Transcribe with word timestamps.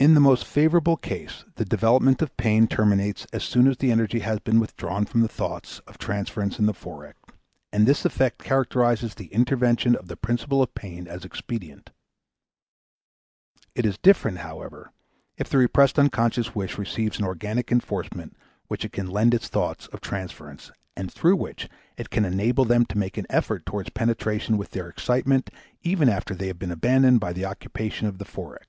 In 0.00 0.14
the 0.14 0.20
most 0.20 0.44
favorable 0.46 0.96
case 0.96 1.44
the 1.56 1.64
development 1.64 2.22
of 2.22 2.36
pain 2.36 2.68
terminates 2.68 3.26
as 3.32 3.42
soon 3.42 3.66
as 3.66 3.78
the 3.78 3.90
energy 3.90 4.20
has 4.20 4.38
been 4.38 4.60
withdrawn 4.60 5.04
from 5.04 5.22
the 5.22 5.28
thoughts 5.28 5.80
of 5.88 5.98
transference 5.98 6.60
in 6.60 6.66
the 6.66 6.72
Forec., 6.72 7.16
and 7.72 7.84
this 7.84 8.04
effect 8.04 8.38
characterizes 8.38 9.16
the 9.16 9.26
intervention 9.34 9.96
of 9.96 10.06
the 10.06 10.16
principle 10.16 10.62
of 10.62 10.72
pain 10.72 11.08
as 11.08 11.24
expedient. 11.24 11.90
It 13.74 13.84
is 13.84 13.98
different, 13.98 14.38
however, 14.38 14.92
if 15.36 15.48
the 15.50 15.58
repressed 15.58 15.98
unconscious 15.98 16.54
wish 16.54 16.78
receives 16.78 17.18
an 17.18 17.24
organic 17.24 17.72
enforcement 17.72 18.36
which 18.68 18.84
it 18.84 18.92
can 18.92 19.10
lend 19.10 19.32
to 19.32 19.38
its 19.38 19.48
thoughts 19.48 19.88
of 19.88 20.00
transference 20.00 20.70
and 20.96 21.10
through 21.12 21.34
which 21.34 21.68
it 21.96 22.08
can 22.08 22.24
enable 22.24 22.64
them 22.64 22.86
to 22.86 22.98
make 22.98 23.18
an 23.18 23.26
effort 23.28 23.66
towards 23.66 23.90
penetration 23.90 24.56
with 24.58 24.70
their 24.70 24.88
excitement, 24.88 25.50
even 25.82 26.08
after 26.08 26.36
they 26.36 26.46
have 26.46 26.60
been 26.60 26.70
abandoned 26.70 27.18
by 27.18 27.32
the 27.32 27.44
occupation 27.44 28.06
of 28.06 28.18
the 28.18 28.24
Forec. 28.24 28.68